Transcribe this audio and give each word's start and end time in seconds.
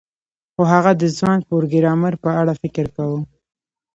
خو 0.53 0.61
هغه 0.73 0.91
د 1.01 1.03
ځوان 1.17 1.39
پروګرامر 1.49 2.13
په 2.23 2.29
اړه 2.41 2.53
فکر 2.61 2.85
کاوه 2.95 3.19